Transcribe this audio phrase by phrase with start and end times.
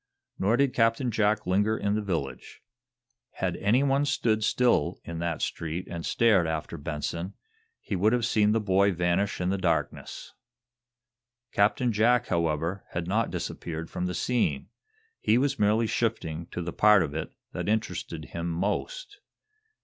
[0.39, 2.63] Nor did Captain Jack linger in the village.
[3.33, 7.35] Had anyone stood still in that street and stared after Benson,
[7.79, 10.33] he would have seen the boy vanish in the darkness.
[11.51, 14.69] Captain Jack, however, had not disappeared from the scene.
[15.19, 19.19] He was merely shifting to the part of it that interested him most.